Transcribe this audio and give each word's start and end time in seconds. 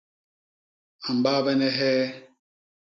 A 1.07 1.09
mbaabene 1.17 1.69
hee? 1.77 2.05